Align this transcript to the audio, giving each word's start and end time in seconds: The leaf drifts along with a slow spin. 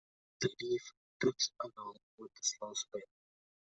The 0.39 0.49
leaf 0.59 0.81
drifts 1.19 1.51
along 1.63 1.97
with 2.17 2.31
a 2.31 2.41
slow 2.43 2.73
spin. 2.73 3.03